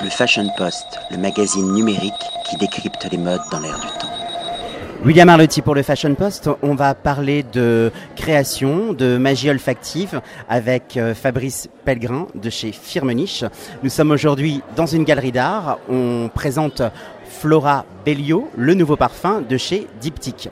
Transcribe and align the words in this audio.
Le 0.00 0.10
Fashion 0.10 0.48
Post, 0.56 1.00
le 1.10 1.16
magazine 1.16 1.72
numérique 1.72 2.12
qui 2.48 2.56
décrypte 2.56 3.08
les 3.10 3.18
modes 3.18 3.40
dans 3.50 3.58
l'air 3.58 3.80
du 3.80 3.86
temps. 3.98 4.12
William 5.04 5.28
Arlotti 5.28 5.60
pour 5.60 5.74
le 5.74 5.82
Fashion 5.82 6.14
Post. 6.14 6.48
On 6.62 6.76
va 6.76 6.94
parler 6.94 7.42
de 7.42 7.90
création, 8.14 8.92
de 8.92 9.16
magie 9.16 9.50
olfactive 9.50 10.20
avec 10.48 10.96
euh, 10.96 11.14
Fabrice 11.14 11.68
Pellegrin 11.84 12.28
de 12.36 12.48
chez 12.48 12.70
Firmenich. 12.70 13.44
Nous 13.82 13.90
sommes 13.90 14.12
aujourd'hui 14.12 14.62
dans 14.76 14.86
une 14.86 15.02
galerie 15.02 15.32
d'art. 15.32 15.78
On 15.88 16.30
présente 16.32 16.80
Flora 17.24 17.84
Bellio, 18.04 18.48
le 18.56 18.74
nouveau 18.74 18.94
parfum 18.94 19.40
de 19.40 19.56
chez 19.56 19.88
Diptyque. 20.00 20.48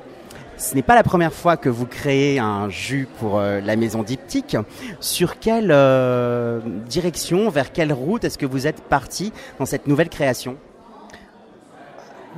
Ce 0.59 0.75
n'est 0.75 0.83
pas 0.83 0.95
la 0.95 1.03
première 1.03 1.35
fois 1.35 1.59
que 1.59 1.69
vous 1.69 1.85
créez 1.85 2.39
un 2.39 2.71
jus 2.71 3.07
pour 3.19 3.39
euh, 3.39 3.61
la 3.61 3.77
maison 3.77 4.03
Diptyque. 4.03 4.57
Sur 5.01 5.39
quelle 5.39 5.71
euh, 5.71 6.61
direction, 6.87 7.51
vers 7.51 7.73
quelle 7.73 7.93
route 7.93 8.25
est-ce 8.25 8.39
que 8.39 8.47
vous 8.47 8.67
êtes 8.67 8.81
parti 8.81 9.35
dans 9.59 9.67
cette 9.67 9.87
nouvelle 9.87 10.09
création? 10.09 10.57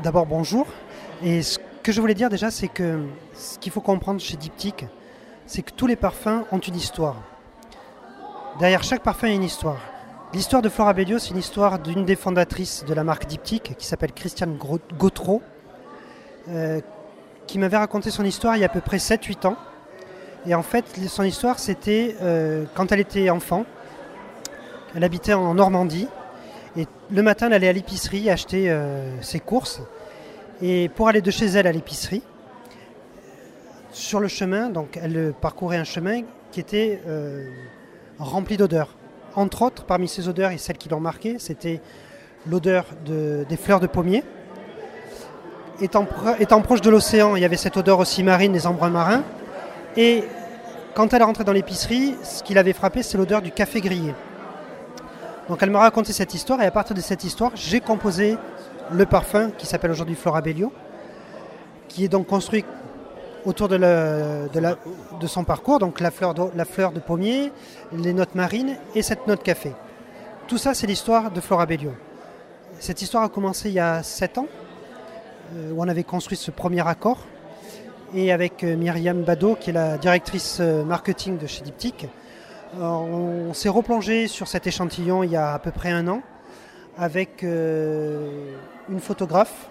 D'abord, 0.02 0.26
bonjour. 0.26 0.66
Et 1.22 1.42
ce 1.42 1.60
que 1.84 1.92
je 1.92 2.00
voulais 2.00 2.14
dire 2.14 2.28
déjà, 2.28 2.50
c'est 2.50 2.66
que 2.66 3.04
ce 3.34 3.56
qu'il 3.60 3.70
faut 3.70 3.80
comprendre 3.80 4.20
chez 4.20 4.36
Diptyque, 4.36 4.86
c'est 5.46 5.62
que 5.62 5.72
tous 5.72 5.86
les 5.86 5.96
parfums 5.96 6.42
ont 6.50 6.58
une 6.58 6.74
histoire. 6.74 7.16
Derrière 8.58 8.82
chaque 8.82 9.04
parfum, 9.04 9.28
il 9.28 9.30
y 9.30 9.32
a 9.34 9.36
une 9.36 9.44
histoire. 9.44 9.78
L'histoire 10.34 10.60
de 10.60 10.68
Flora 10.68 10.92
Bellio, 10.92 11.20
c'est 11.20 11.30
une 11.30 11.38
histoire 11.38 11.78
d'une 11.78 12.04
des 12.04 12.16
fondatrices 12.16 12.84
de 12.84 12.94
la 12.94 13.04
marque 13.04 13.26
Diptyque, 13.26 13.76
qui 13.78 13.86
s'appelle 13.86 14.12
Christiane 14.12 14.58
Gautreau, 14.98 15.40
euh, 16.48 16.80
qui 17.48 17.58
m'avait 17.58 17.78
raconté 17.78 18.12
son 18.12 18.24
histoire 18.24 18.54
il 18.56 18.60
y 18.60 18.62
a 18.62 18.66
à 18.66 18.68
peu 18.68 18.80
près 18.80 18.98
7-8 18.98 19.48
ans. 19.48 19.56
Et 20.46 20.54
en 20.54 20.62
fait, 20.62 20.84
son 21.08 21.24
histoire, 21.24 21.58
c'était 21.58 22.14
euh, 22.22 22.64
quand 22.74 22.92
elle 22.92 23.00
était 23.00 23.28
enfant. 23.30 23.66
Elle 24.94 25.02
habitait 25.02 25.32
en 25.32 25.54
Normandie. 25.54 26.06
Et 26.76 26.86
le 27.10 27.22
matin, 27.22 27.46
elle 27.46 27.54
allait 27.54 27.68
à 27.68 27.72
l'épicerie 27.72 28.30
acheter 28.30 28.70
euh, 28.70 29.20
ses 29.20 29.40
courses. 29.40 29.82
Et 30.62 30.88
pour 30.90 31.08
aller 31.08 31.22
de 31.22 31.30
chez 31.30 31.46
elle 31.46 31.66
à 31.66 31.72
l'épicerie, 31.72 32.22
sur 33.90 34.20
le 34.20 34.28
chemin, 34.28 34.70
elle 35.02 35.32
parcourait 35.40 35.78
un 35.78 35.84
chemin 35.84 36.22
qui 36.52 36.60
était 36.60 37.00
euh, 37.06 37.48
rempli 38.18 38.56
d'odeurs. 38.56 38.96
Entre 39.34 39.62
autres, 39.62 39.84
parmi 39.84 40.08
ces 40.08 40.28
odeurs 40.28 40.50
et 40.50 40.58
celles 40.58 40.78
qui 40.78 40.88
l'ont 40.88 41.00
marqué, 41.00 41.38
c'était 41.38 41.80
l'odeur 42.46 42.86
de, 43.06 43.44
des 43.48 43.56
fleurs 43.56 43.80
de 43.80 43.86
pommier. 43.86 44.22
Étant, 45.80 46.04
proche 46.62 46.80
de 46.80 46.90
l'océan, 46.90 47.36
il 47.36 47.42
y 47.42 47.44
avait 47.44 47.56
cette 47.56 47.76
odeur 47.76 48.00
aussi 48.00 48.22
marine 48.22 48.52
des 48.52 48.66
embruns 48.66 48.90
marins. 48.90 49.22
Et 49.96 50.24
quand 50.94 51.12
elle 51.12 51.22
est 51.22 51.24
rentrée 51.24 51.44
dans 51.44 51.52
l'épicerie, 51.52 52.16
ce 52.24 52.42
qui 52.42 52.54
l'avait 52.54 52.72
frappé, 52.72 53.02
c'est 53.02 53.16
l'odeur 53.16 53.42
du 53.42 53.52
café 53.52 53.80
grillé. 53.80 54.14
Donc 55.48 55.62
elle 55.62 55.70
m'a 55.70 55.78
raconté 55.78 56.12
cette 56.12 56.34
histoire 56.34 56.60
et 56.60 56.66
à 56.66 56.70
partir 56.70 56.96
de 56.96 57.00
cette 57.00 57.22
histoire, 57.24 57.52
j'ai 57.54 57.80
composé 57.80 58.36
le 58.92 59.06
parfum 59.06 59.50
qui 59.56 59.66
s'appelle 59.66 59.90
aujourd'hui 59.90 60.14
Flora 60.14 60.40
Bellio, 60.40 60.72
qui 61.88 62.04
est 62.04 62.08
donc 62.08 62.26
construit 62.26 62.64
autour 63.44 63.68
de, 63.68 63.78
son 65.26 65.44
parcours, 65.44 65.78
donc 65.78 66.00
la 66.00 66.10
fleur, 66.10 66.34
de, 66.34 67.00
pommier, 67.00 67.52
les 67.92 68.12
notes 68.12 68.34
marines 68.34 68.76
et 68.94 69.02
cette 69.02 69.26
note 69.26 69.42
café. 69.42 69.72
Tout 70.48 70.58
ça, 70.58 70.74
c'est 70.74 70.86
l'histoire 70.86 71.30
de 71.30 71.40
Flora 71.40 71.66
Bellio. 71.66 71.92
Cette 72.78 73.00
histoire 73.00 73.22
a 73.22 73.28
commencé 73.28 73.68
il 73.68 73.74
y 73.74 73.80
a 73.80 74.02
7 74.02 74.38
ans, 74.38 74.46
où 75.54 75.82
on 75.82 75.88
avait 75.88 76.04
construit 76.04 76.36
ce 76.36 76.50
premier 76.50 76.86
accord. 76.86 77.18
Et 78.14 78.32
avec 78.32 78.64
euh, 78.64 78.74
Myriam 78.76 79.22
Bado, 79.22 79.54
qui 79.54 79.70
est 79.70 79.74
la 79.74 79.98
directrice 79.98 80.58
euh, 80.60 80.82
marketing 80.82 81.36
de 81.36 81.46
chez 81.46 81.62
Diptyque, 81.62 82.06
on 82.78 83.54
s'est 83.54 83.70
replongé 83.70 84.28
sur 84.28 84.46
cet 84.46 84.66
échantillon 84.66 85.22
il 85.22 85.30
y 85.30 85.36
a 85.36 85.54
à 85.54 85.58
peu 85.58 85.70
près 85.70 85.90
un 85.90 86.06
an 86.06 86.20
avec 86.98 87.42
une 87.42 89.00
photographe 89.00 89.70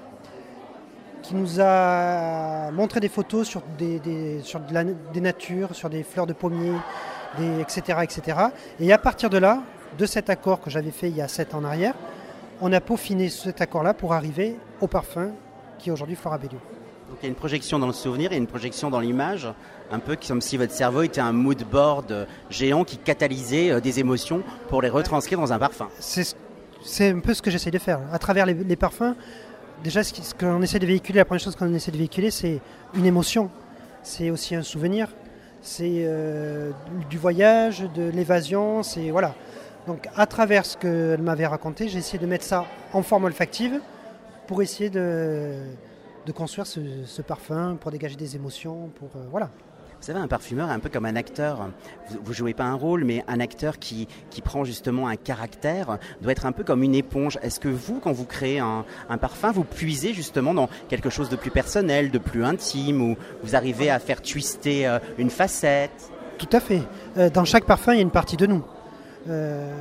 qui 1.22 1.36
nous 1.36 1.59
a 1.59 2.72
montré 2.72 3.00
des 3.00 3.09
photos 3.09 3.48
sur 3.48 3.61
des, 3.78 4.02
natures, 5.21 5.76
sur 5.76 5.92
des 5.92 6.02
fleurs 6.02 6.26
de 6.26 6.33
pommier, 6.33 6.73
etc., 7.59 7.99
etc. 8.02 8.39
Et 8.80 8.92
à 8.92 8.98
partir 8.98 9.30
de 9.30 9.38
là, 9.38 9.61
de 9.98 10.05
cet 10.05 10.32
accord 10.32 10.61
que 10.61 10.71
j'avais 10.71 10.89
fait 10.89 11.09
il 11.09 11.17
y 11.17 11.21
a 11.21 11.27
7 11.27 11.54
ans 11.54 11.59
en 11.59 11.65
arrière, 11.65 11.94
on 12.61 12.73
a 12.73 12.80
peaufiné 12.80 13.30
cet 13.30 13.61
accord-là 13.61 13.94
pour 13.94 14.14
arriver 14.14 14.55
au 14.82 14.88
parfum 14.88 15.32
qui 15.77 15.89
est 15.89 15.92
aujourd'hui 15.92 16.15
Flora 16.15 16.38
Bellio. 16.38 16.60
Donc 17.10 17.20
il 17.21 17.23
y 17.23 17.27
a 17.27 17.30
une 17.30 17.36
projection 17.36 17.80
dans 17.80 17.88
le 17.88 17.93
souvenir 17.93 18.33
et 18.33 18.38
une 18.38 18.48
projection 18.48 18.89
dans 18.89 18.99
l'image, 18.99 19.48
un 19.92 19.99
peu 19.99 20.17
comme 20.27 20.42
si 20.42 20.58
votre 20.58 20.73
cerveau 20.73 21.04
était 21.04 21.21
un 21.21 21.32
mood 21.32 21.64
board 21.64 22.27
géant 22.49 22.83
qui 22.83 22.98
catalysait 22.98 23.71
euh, 23.71 23.80
des 23.80 23.99
émotions 23.99 24.43
pour 24.67 24.82
les 24.82 24.89
retranscrire 24.89 25.39
dans 25.39 25.54
un 25.54 25.60
parfum. 25.60 25.88
C'est 25.99 27.10
un 27.10 27.20
peu 27.20 27.33
ce 27.33 27.42
que 27.42 27.49
j'essaie 27.49 27.71
de 27.71 27.80
faire. 27.80 28.02
À 28.11 28.20
travers 28.20 28.45
les, 28.45 28.76
parfums, 28.76 29.15
déjà 29.83 30.04
ce 30.04 30.33
qu'on 30.33 30.61
essaie 30.61 30.80
de 30.80 30.86
véhiculer, 30.86 31.17
la 31.17 31.26
première 31.26 31.42
chose 31.42 31.55
qu'on 31.55 31.73
essaie 31.73 31.92
de 31.92 31.98
véhiculer, 31.98 32.30
c'est 32.30 32.59
une 32.94 33.05
émotion. 33.05 33.49
C'est 34.04 34.30
aussi 34.30 34.55
un 34.55 34.64
souvenir. 34.64 35.09
C'est 35.61 36.04
euh, 36.05 36.71
du 37.09 37.17
voyage, 37.17 37.86
de 37.95 38.09
l'évasion. 38.09 38.83
C'est 38.83 39.11
voilà. 39.11 39.33
Donc 39.88 40.08
à 40.15 40.26
travers 40.26 40.65
ce 40.65 40.77
qu'elle 40.77 41.21
m'avait 41.21 41.48
raconté, 41.48 41.88
j'ai 41.88 41.99
essayé 41.99 42.20
de 42.20 42.26
mettre 42.26 42.44
ça 42.44 42.65
en 42.94 43.02
forme 43.02 43.23
olfactive 43.26 43.80
pour 44.47 44.61
essayer 44.61 44.89
de, 44.89 45.53
de 46.25 46.31
construire 46.31 46.65
ce, 46.65 47.21
parfum, 47.21 47.77
pour 47.80 47.91
dégager 47.91 48.15
des 48.15 48.35
émotions, 48.35 48.89
pour 48.95 49.09
euh, 49.15 49.25
voilà. 49.30 49.52
Vous 49.99 50.05
savez, 50.05 50.19
un 50.19 50.27
parfumeur 50.27 50.69
est 50.69 50.73
un 50.73 50.80
peu 50.80 50.89
comme 50.89 51.05
un 51.05 51.15
acteur. 51.15 51.69
Vous, 52.09 52.30
ne 52.30 52.33
jouez 52.33 52.53
pas 52.53 52.65
un 52.65 52.75
rôle, 52.75 53.03
mais 53.03 53.23
un 53.27 53.39
acteur 53.39 53.80
qui, 53.80 54.08
qui, 54.30 54.41
prend 54.41 54.63
justement 54.63 55.08
un 55.08 55.15
caractère 55.15 55.97
doit 56.21 56.33
être 56.33 56.45
un 56.45 56.52
peu 56.52 56.63
comme 56.63 56.83
une 56.83 56.93
éponge. 56.93 57.39
Est-ce 57.41 57.59
que 57.59 57.67
vous, 57.67 57.99
quand 57.99 58.11
vous 58.11 58.25
créez 58.25 58.59
un, 58.59 58.85
un, 59.09 59.17
parfum, 59.17 59.52
vous 59.52 59.63
puisez 59.63 60.13
justement 60.13 60.53
dans 60.53 60.69
quelque 60.87 61.09
chose 61.09 61.29
de 61.29 61.35
plus 61.35 61.49
personnel, 61.49 62.11
de 62.11 62.19
plus 62.19 62.45
intime, 62.45 63.02
ou 63.02 63.17
vous 63.41 63.55
arrivez 63.55 63.89
à 63.89 63.97
faire 63.97 64.21
twister 64.21 64.85
euh, 64.85 64.99
une 65.17 65.31
facette? 65.31 66.11
Tout 66.37 66.49
à 66.52 66.59
fait. 66.59 66.83
Euh, 67.17 67.31
dans 67.31 67.45
chaque 67.45 67.65
parfum, 67.65 67.93
il 67.93 67.95
y 67.95 67.99
a 67.99 68.03
une 68.03 68.11
partie 68.11 68.37
de 68.37 68.45
nous. 68.45 68.64
le 69.25 69.73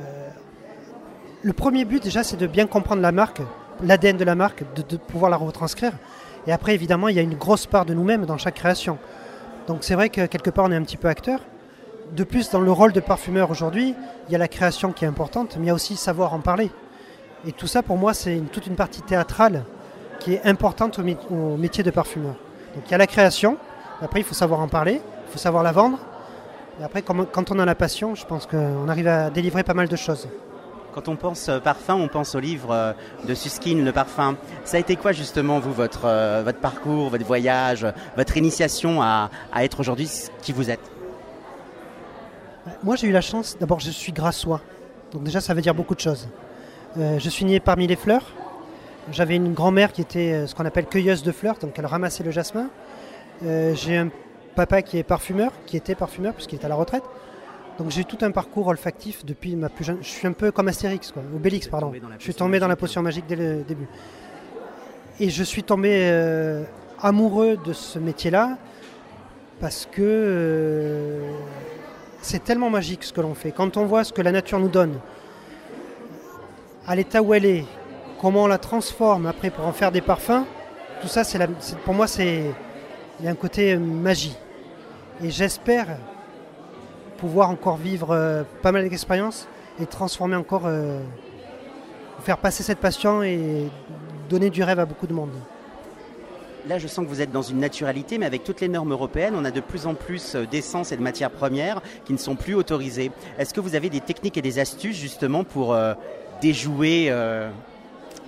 premier 1.53 1.85
but 1.85 2.01
déjà, 2.01 2.23
c'est 2.23 2.37
de 2.37 2.47
bien 2.47 2.65
comprendre 2.65 3.03
la 3.03 3.11
marque, 3.11 3.43
l'ADN 3.83 4.17
de 4.17 4.23
la 4.23 4.35
marque, 4.35 4.63
de, 4.75 4.97
pouvoir 4.97 5.29
la 5.31 5.37
retranscrire. 5.37 5.93
Et 6.45 6.51
après, 6.51 6.73
évidemment, 6.73 7.09
il 7.09 7.15
y 7.15 7.19
a 7.19 7.23
une 7.23 7.35
grosse 7.35 7.65
part 7.65 7.85
de 7.85 7.93
nous-mêmes 7.93 8.25
dans 8.25 8.37
chaque 8.37 8.55
création. 8.55 8.97
Donc 9.67 9.79
c'est 9.81 9.95
vrai 9.95 10.09
que 10.09 10.25
quelque 10.25 10.49
part, 10.49 10.65
on 10.65 10.71
est 10.71 10.75
un 10.75 10.83
petit 10.83 10.97
peu 10.97 11.07
acteur. 11.07 11.39
De 12.15 12.23
plus, 12.23 12.49
dans 12.49 12.61
le 12.61 12.71
rôle 12.71 12.93
de 12.93 13.01
parfumeur 13.01 13.51
aujourd'hui, 13.51 13.93
il 14.27 14.31
y 14.31 14.35
a 14.35 14.37
la 14.37 14.47
création 14.47 14.93
qui 14.93 15.03
est 15.03 15.07
importante, 15.07 15.57
mais 15.57 15.65
il 15.65 15.67
y 15.67 15.71
a 15.71 15.73
aussi 15.73 15.97
savoir 15.97 16.33
en 16.33 16.39
parler. 16.39 16.71
Et 17.45 17.51
tout 17.51 17.67
ça, 17.67 17.83
pour 17.83 17.97
moi, 17.97 18.13
c'est 18.13 18.41
toute 18.51 18.67
une 18.67 18.75
partie 18.75 19.01
théâtrale 19.01 19.65
qui 20.19 20.33
est 20.33 20.45
importante 20.45 20.99
au, 20.99 21.57
métier 21.57 21.83
de 21.83 21.91
parfumeur. 21.91 22.35
Donc 22.75 22.83
il 22.87 22.91
y 22.91 22.95
a 22.95 22.97
la 22.97 23.07
création, 23.07 23.57
après 24.01 24.21
il 24.21 24.23
faut 24.23 24.33
savoir 24.33 24.59
en 24.59 24.67
parler, 24.67 25.01
il 25.27 25.31
faut 25.31 25.37
savoir 25.37 25.63
la 25.63 25.71
vendre. 25.71 25.99
Et 26.79 26.83
après, 26.83 27.01
quand 27.01 27.51
on 27.51 27.59
a 27.59 27.65
la 27.65 27.75
passion, 27.75 28.15
je 28.15 28.25
pense 28.25 28.45
qu'on 28.45 28.87
arrive 28.87 29.07
à 29.07 29.29
délivrer 29.29 29.63
pas 29.63 29.73
mal 29.73 29.87
de 29.87 29.95
choses. 29.95 30.27
Quand 30.93 31.07
on 31.07 31.15
pense 31.15 31.49
euh, 31.49 31.59
parfum, 31.59 31.95
on 31.95 32.07
pense 32.07 32.35
au 32.35 32.39
livre 32.39 32.71
euh, 32.71 32.93
de 33.27 33.33
Suskin, 33.33 33.83
Le 33.83 33.91
Parfum. 33.91 34.35
Ça 34.63 34.77
a 34.77 34.79
été 34.79 34.95
quoi 34.95 35.11
justement, 35.11 35.59
vous, 35.59 35.73
votre, 35.73 36.05
euh, 36.05 36.51
parcours, 36.53 37.09
votre 37.09 37.25
voyage, 37.25 37.85
votre 38.15 38.37
initiation 38.37 39.01
à, 39.01 39.29
être 39.57 39.79
aujourd'hui 39.79 40.09
qui 40.41 40.51
vous 40.51 40.69
êtes? 40.69 40.91
Moi, 42.83 42.95
j'ai 42.95 43.07
eu 43.07 43.11
la 43.11 43.21
chance, 43.21 43.57
d'abord, 43.59 43.79
je 43.79 43.91
suis 43.91 44.11
grassois. 44.11 44.61
Donc 45.11 45.23
déjà, 45.23 45.39
ça 45.39 45.53
veut 45.53 45.61
dire 45.61 45.75
beaucoup 45.75 45.95
de 45.95 46.01
choses. 46.01 46.27
je 46.97 47.29
suis 47.29 47.45
né 47.45 47.59
parmi 47.59 47.87
les 47.87 47.95
fleurs. 47.95 48.33
J'avais 49.11 49.35
une 49.35 49.53
grand-mère 49.53 49.93
qui 49.93 50.01
était 50.01 50.45
ce 50.47 50.53
qu'on 50.53 50.65
appelle 50.65 50.85
cueilleuse 50.85 51.23
de 51.23 51.31
fleurs, 51.31 51.57
donc 51.59 51.73
elle 51.77 51.85
ramassait 51.85 52.25
le 52.25 52.31
jasmin. 52.31 52.67
j'ai 53.41 53.95
un 53.95 54.09
papa 54.55 54.81
qui 54.81 54.97
est 54.97 55.03
parfumeur, 55.03 55.51
qui 55.65 55.77
était 55.77 55.95
parfumeur 55.95 56.33
puisqu'il 56.33 56.59
est 56.59 56.65
à 56.65 56.67
la 56.67 56.75
retraite. 56.75 57.03
Donc 57.77 57.91
j'ai 57.91 58.03
tout 58.03 58.17
un 58.21 58.31
parcours 58.31 58.67
olfactif 58.67 59.23
depuis 59.23 59.55
ma 59.55 59.69
plus 59.69 59.85
jeune. 59.85 59.97
Je 60.01 60.07
suis 60.07 60.27
un 60.27 60.33
peu 60.33 60.51
comme 60.51 60.67
Astérix, 60.67 61.11
quoi, 61.11 61.21
Obélix, 61.35 61.67
pardon. 61.67 61.91
Je 62.17 62.23
suis 62.23 62.33
tombé 62.33 62.59
dans 62.59 62.67
la 62.67 62.75
potion 62.75 63.01
magique 63.03 63.25
dès 63.27 63.35
le 63.35 63.63
début. 63.63 63.87
Et 65.19 65.29
je 65.29 65.43
suis 65.43 65.63
tombé 65.63 65.91
euh, 65.93 66.63
amoureux 67.01 67.57
de 67.63 67.73
ce 67.73 67.99
métier-là 67.99 68.57
parce 69.59 69.87
que 69.91 70.01
euh, 70.01 71.31
c'est 72.21 72.43
tellement 72.43 72.69
magique 72.69 73.03
ce 73.03 73.13
que 73.13 73.21
l'on 73.21 73.35
fait. 73.35 73.51
Quand 73.51 73.77
on 73.77 73.85
voit 73.85 74.03
ce 74.03 74.13
que 74.13 74.21
la 74.21 74.31
nature 74.31 74.59
nous 74.59 74.69
donne, 74.69 74.99
à 76.85 76.95
l'état 76.95 77.21
où 77.21 77.33
elle 77.33 77.45
est, 77.45 77.65
comment 78.19 78.43
on 78.43 78.47
la 78.47 78.57
transforme 78.57 79.25
après 79.25 79.49
pour 79.49 79.65
en 79.65 79.73
faire 79.73 79.91
des 79.91 80.01
parfums, 80.01 80.45
tout 81.01 81.07
ça, 81.07 81.23
c'est 81.23 81.39
pour 81.83 81.93
moi, 81.93 82.07
c'est 82.07 82.43
il 83.19 83.25
y 83.25 83.27
a 83.27 83.31
un 83.31 83.35
côté 83.35 83.73
euh, 83.73 83.79
magie. 83.79 84.35
Et 85.23 85.29
j'espère 85.29 85.87
pouvoir 87.17 87.49
encore 87.49 87.77
vivre 87.77 88.11
euh, 88.11 88.43
pas 88.61 88.71
mal 88.71 88.87
d'expériences 88.87 89.47
et 89.81 89.85
transformer 89.85 90.35
encore, 90.35 90.63
euh, 90.65 90.99
faire 92.21 92.37
passer 92.37 92.63
cette 92.63 92.79
passion 92.79 93.23
et 93.23 93.67
donner 94.29 94.49
du 94.49 94.63
rêve 94.63 94.79
à 94.79 94.85
beaucoup 94.85 95.07
de 95.07 95.13
monde. 95.13 95.31
Là, 96.67 96.79
je 96.79 96.87
sens 96.87 97.05
que 97.05 97.09
vous 97.09 97.21
êtes 97.21 97.31
dans 97.31 97.41
une 97.41 97.59
naturalité, 97.59 98.17
mais 98.17 98.25
avec 98.25 98.43
toutes 98.43 98.59
les 98.61 98.67
normes 98.67 98.91
européennes, 98.91 99.33
on 99.37 99.45
a 99.45 99.51
de 99.51 99.61
plus 99.61 99.87
en 99.87 99.93
plus 99.93 100.35
euh, 100.35 100.45
d'essence 100.45 100.91
et 100.91 100.97
de 100.97 101.01
matières 101.01 101.31
premières 101.31 101.81
qui 102.05 102.13
ne 102.13 102.17
sont 102.17 102.35
plus 102.35 102.55
autorisées. 102.55 103.11
Est-ce 103.37 103.53
que 103.53 103.61
vous 103.61 103.75
avez 103.75 103.89
des 103.89 104.01
techniques 104.01 104.37
et 104.37 104.41
des 104.41 104.59
astuces 104.59 104.97
justement 104.97 105.43
pour 105.43 105.75
déjouer 106.41 107.11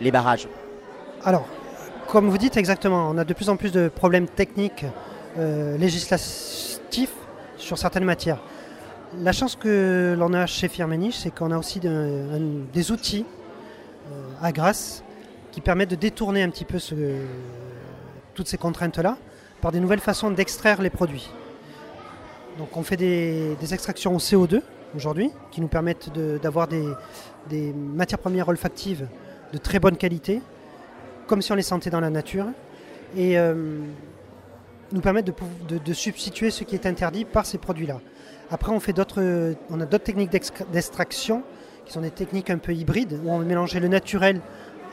les 0.02 0.12
barrages? 0.12 0.48
Alors, 1.24 1.46
comme 2.08 2.30
vous 2.30 2.38
dites 2.38 2.58
exactement, 2.58 3.10
on 3.10 3.18
a 3.18 3.26
de 3.26 3.34
plus 3.34 3.50
en 3.50 3.58
plus 3.58 3.72
de 3.72 3.90
problèmes 3.90 4.28
techniques 4.28 4.86
législatifs 5.38 7.14
sur 7.58 7.78
certaines 7.78 8.06
matières. 8.06 8.40
La 9.18 9.32
chance 9.32 9.56
que 9.56 10.16
l'on 10.18 10.34
a 10.34 10.46
chez 10.46 10.68
Firmenich, 10.68 11.16
c'est 11.16 11.32
qu'on 11.32 11.52
a 11.52 11.58
aussi 11.58 11.80
des 11.80 12.92
outils 12.92 13.26
à 14.42 14.52
grâce 14.52 15.04
qui 15.52 15.62
permettent 15.62 15.90
de 15.90 15.96
détourner 15.96 16.44
un 16.44 16.50
petit 16.50 16.66
peu 16.66 16.78
toutes 18.36 18.48
ces 18.48 18.58
contraintes-là 18.58 19.18
par 19.62 19.72
des 19.72 19.80
nouvelles 19.80 20.00
façons 20.00 20.30
d'extraire 20.30 20.82
les 20.82 20.92
produits. 20.92 21.30
Donc 22.60 22.78
on 22.78 22.84
fait 22.84 22.98
des, 22.98 23.56
extractions 23.74 24.16
au 24.16 24.20
CO2 24.20 24.62
aujourd'hui 24.96 25.32
qui 25.50 25.62
nous 25.62 25.68
permettent 25.68 26.12
d'avoir 26.42 26.68
des, 26.68 27.74
matières 27.74 28.20
premières 28.20 28.48
olfactives 28.48 29.08
de 29.52 29.58
très 29.58 29.80
bonne 29.80 29.98
qualité, 29.98 30.42
comme 31.26 31.42
si 31.42 31.52
on 31.52 31.56
les 31.56 31.64
sentait 31.64 31.90
dans 31.90 32.00
la 32.00 32.12
nature, 32.12 32.46
et 33.18 33.40
euh, 33.40 33.80
nous 34.92 35.02
permettent 35.02 35.32
de, 35.68 35.94
substituer 35.94 36.52
ce 36.52 36.64
qui 36.64 36.76
est 36.76 36.86
interdit 36.86 37.26
par 37.26 37.48
ces 37.48 37.58
produits-là. 37.58 38.00
Après 38.52 38.72
on, 38.72 38.80
a 38.80 39.86
d'autres 39.86 40.04
techniques 40.04 40.32
d'extraction 40.72 41.44
qui 41.86 41.94
sont 41.94 42.02
des 42.02 42.10
techniques 42.10 42.50
un 42.50 42.58
peu 42.58 42.74
hybrides, 42.74 43.20
où 43.24 43.32
on 43.32 43.40
va 43.40 43.46
mélanger 43.46 43.80
le 43.80 43.88
naturel 43.88 44.42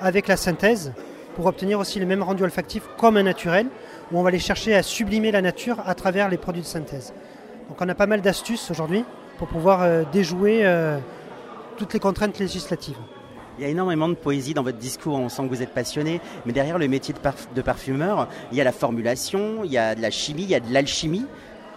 avec 0.00 0.29
la 0.29 0.37
synthèse 0.37 0.93
pour 1.35 1.47
obtenir 1.47 1.79
aussi 1.79 1.99
le 1.99 2.06
même 2.06 2.23
rendu 2.23 2.43
olfactif 2.43 2.82
comme 2.99 3.17
un 3.17 3.23
naturel, 3.23 3.67
où 4.12 4.19
on 4.19 4.23
va 4.23 4.29
aller 4.29 4.38
chercher 4.38 4.75
à 4.75 4.82
sublimer 4.82 5.32
la 5.32 5.43
nature 5.43 5.82
à 5.87 5.94
travers 5.94 6.29
les 6.29 6.37
produits 6.37 6.62
de 6.62 6.67
synthèse. 6.67 7.14
Donc 7.69 7.79
on 7.81 7.88
a 7.88 7.94
pas 7.94 8.06
mal 8.06 8.20
d'astuces 8.20 8.70
aujourd'hui 8.70 9.05
pour 9.38 9.49
pouvoir 9.49 9.82
euh, 9.82 10.05
déjouer 10.12 10.64
euh, 10.64 10.99
toutes 11.76 11.94
les 11.94 12.00
contraintes 12.00 12.38
législatives. 12.38 12.97
Il 13.59 13.62
y 13.62 13.67
a 13.67 13.70
énormément 13.70 14.09
de 14.09 14.14
poésie 14.14 14.52
dans 14.52 14.62
votre 14.62 14.76
discours, 14.76 15.14
on 15.14 15.31
sent 15.31 15.44
que 15.44 15.49
vous 15.49 15.62
êtes 15.62 15.73
passionné, 15.73 16.20
mais 16.44 16.52
derrière 16.52 16.76
le 16.76 16.88
métier 16.88 17.14
de, 17.55 17.62
parfumeur, 17.62 18.29
il 18.52 18.59
y 18.59 18.61
a 18.61 18.64
la 18.64 18.73
formulation, 18.73 19.64
il 19.64 19.73
y 19.73 19.79
a 19.79 19.94
de 19.94 20.02
la 20.02 20.11
chimie, 20.11 20.43
il 20.43 20.50
y 20.50 20.55
a 20.55 20.61
de 20.61 20.70
l'alchimie. 20.70 21.25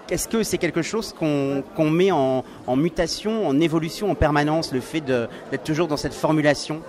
Est-ce 0.09 0.27
que 0.27 0.41
c'est 0.41 0.57
quelque 0.57 0.81
chose 0.81 1.13
qu'on 1.13 1.89
met 1.89 2.11
en, 2.11 2.43
mutation, 2.75 3.47
en 3.47 3.59
évolution 3.59 4.09
en 4.09 4.15
permanence, 4.15 4.73
le 4.73 4.79
fait 4.79 5.01
d'être 5.01 5.63
toujours 5.63 5.87
dans 5.87 5.97
cette 5.97 6.13
formulation? 6.13 6.81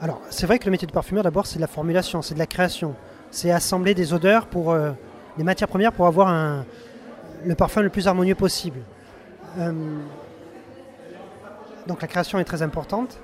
Alors, 0.00 0.20
c'est 0.30 0.46
vrai 0.46 0.58
que 0.58 0.66
le 0.66 0.70
métier 0.70 0.86
de 0.86 0.92
parfumeur, 0.92 1.24
d'abord, 1.24 1.46
c'est 1.46 1.56
de 1.56 1.60
la 1.60 1.66
formulation, 1.66 2.22
c'est 2.22 2.34
de 2.34 2.38
la 2.38 2.46
création. 2.46 2.94
C'est 3.30 3.50
assembler 3.50 3.94
des 3.94 4.12
odeurs 4.12 4.46
pour 4.46 4.72
euh, 4.72 4.90
des 5.38 5.44
matières 5.44 5.68
premières 5.68 5.92
pour 5.92 6.06
avoir 6.06 6.28
un, 6.28 6.64
le 7.44 7.54
parfum 7.54 7.82
le 7.82 7.90
plus 7.90 8.08
harmonieux 8.08 8.34
possible. 8.34 8.80
Euh, 9.58 9.72
donc 11.86 12.02
la 12.02 12.08
création 12.08 12.38
est 12.38 12.44
très 12.44 12.62
importante. 12.62 13.18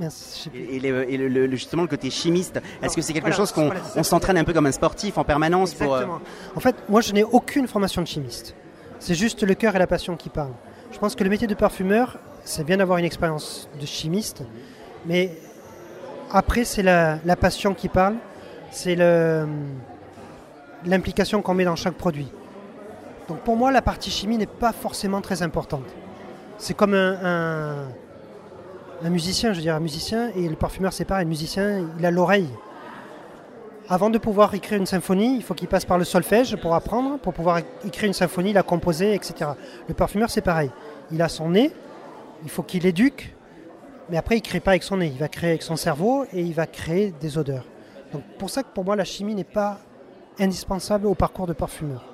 Et, 0.00 0.78
le, 1.18 1.50
justement 1.50 1.82
le 1.82 1.88
côté 1.88 2.10
chimiste, 2.10 2.60
est-ce 2.82 2.94
que 2.94 3.02
c'est 3.02 3.12
quelque 3.12 3.32
chose 3.32 3.52
qu'on 3.52 4.02
s'entraîne 4.02 4.38
un 4.38 4.44
peu 4.44 4.52
comme 4.52 4.66
un 4.66 4.72
sportif 4.72 5.18
en 5.18 5.24
permanence 5.24 5.74
pour, 5.74 5.94
euh, 5.94 6.06
En 6.54 6.60
fait, 6.60 6.76
moi 6.88 7.00
je 7.00 7.12
n'ai 7.12 7.24
aucune 7.24 7.66
formation 7.66 8.02
de 8.02 8.06
chimiste. 8.06 8.54
C'est 9.00 9.14
juste 9.14 9.42
le 9.42 9.54
cœur 9.54 9.74
et 9.76 9.78
la 9.78 9.86
passion 9.86 10.16
qui 10.16 10.28
parlent. 10.28 10.54
Je 10.92 10.98
pense 10.98 11.14
que 11.14 11.24
le 11.24 11.30
métier 11.30 11.46
de 11.46 11.54
parfumeur, 11.54 12.18
c'est 12.44 12.64
bien 12.64 12.76
d'avoir 12.78 12.98
une 12.98 13.04
expérience 13.04 13.68
de 13.80 13.86
chimiste, 13.86 14.42
mais 15.06 15.32
après 16.30 16.64
c'est 16.64 16.82
la, 16.82 17.18
la, 17.24 17.36
passion 17.36 17.74
qui 17.74 17.88
parle, 17.88 18.16
c'est 18.70 18.96
l'implication 20.84 21.42
qu'on 21.42 21.54
met 21.54 21.64
dans 21.64 21.76
chaque 21.76 21.94
produit. 21.94 22.28
Donc 23.28 23.40
pour 23.40 23.56
moi, 23.56 23.70
la 23.70 23.82
partie 23.82 24.10
chimie 24.10 24.38
n'est 24.38 24.46
pas 24.46 24.72
forcément 24.72 25.20
très 25.20 25.42
importante. 25.42 25.84
C'est 26.56 26.74
comme 26.74 26.94
un, 26.94 27.88
musicien, 29.02 29.52
je 29.52 29.58
veux 29.58 29.62
dire, 29.62 29.74
un 29.74 29.80
musicien, 29.80 30.30
et 30.34 30.48
le 30.48 30.56
parfumeur, 30.56 30.92
c'est 30.92 31.04
pareil, 31.04 31.24
un 31.24 31.28
musicien, 31.28 31.86
il 31.98 32.06
a 32.06 32.10
l'oreille. 32.10 32.48
Avant 33.88 34.10
de 34.10 34.18
pouvoir 34.18 34.54
écrire 34.54 34.78
une 34.78 34.86
symphonie, 34.86 35.36
il 35.36 35.42
faut 35.42 35.54
qu'il 35.54 35.68
passe 35.68 35.84
par 35.84 35.96
le 35.96 36.04
solfège 36.04 36.56
pour 36.56 36.74
apprendre, 36.74 37.18
pour 37.18 37.32
pouvoir 37.32 37.60
écrire 37.86 38.08
une 38.08 38.12
symphonie, 38.12 38.52
la 38.52 38.62
composer, 38.62 39.14
etc. 39.14 39.52
Le 39.86 39.94
parfumeur, 39.94 40.28
c'est 40.28 40.42
pareil. 40.42 40.70
Il 41.10 41.22
a 41.22 41.28
son 41.28 41.50
nez, 41.50 41.72
il 42.42 42.50
faut 42.50 42.62
qu'il 42.62 42.84
éduque, 42.84 43.34
mais 44.10 44.16
après, 44.16 44.36
il 44.36 44.40
ne 44.40 44.44
crée 44.44 44.60
pas 44.60 44.72
avec 44.72 44.82
son 44.82 44.98
nez, 44.98 45.06
il 45.06 45.18
va 45.18 45.28
créer 45.28 45.50
avec 45.50 45.62
son 45.62 45.76
cerveau 45.76 46.24
et 46.32 46.42
il 46.42 46.52
va 46.52 46.66
créer 46.66 47.14
des 47.20 47.38
odeurs. 47.38 47.64
Donc 48.12 48.22
pour 48.38 48.50
ça 48.50 48.62
que 48.62 48.68
pour 48.74 48.84
moi, 48.84 48.96
la 48.96 49.04
chimie 49.04 49.34
n'est 49.34 49.44
pas 49.44 49.78
indispensable 50.38 51.06
au 51.06 51.14
parcours 51.14 51.46
de 51.46 51.52
parfumeur. 51.52 52.04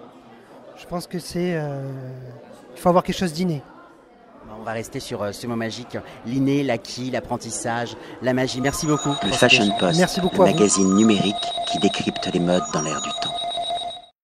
Je 0.76 0.86
pense 0.86 1.06
que 1.06 1.18
c'est. 1.18 1.54
Euh, 1.54 1.88
il 2.74 2.80
faut 2.80 2.88
avoir 2.88 3.04
quelque 3.04 3.18
chose 3.18 3.32
d'inné. 3.32 3.62
On 4.60 4.62
va 4.64 4.72
rester 4.72 5.00
sur 5.00 5.22
euh, 5.22 5.32
ce 5.32 5.46
mot 5.46 5.56
magique, 5.56 5.98
l'inné, 6.26 6.62
l'acquis, 6.62 7.10
l'apprentissage, 7.10 7.96
la 8.22 8.32
magie. 8.32 8.60
Merci 8.60 8.86
beaucoup. 8.86 9.14
Le 9.22 9.32
Fashion 9.32 9.70
Post, 9.78 9.98
Merci 9.98 10.20
beaucoup 10.20 10.42
le 10.42 10.52
magazine 10.52 10.94
numérique 10.94 11.34
qui 11.70 11.78
décrypte 11.78 12.30
les 12.32 12.40
modes 12.40 12.62
dans 12.72 12.82
l'air 12.82 13.00
du 13.02 13.10
temps. 13.22 13.43